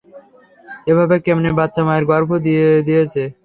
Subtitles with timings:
[0.87, 3.23] এভাবে কেমনে বাচ্চা মায়ের গর্ভে দিয়ে দিয়েছে?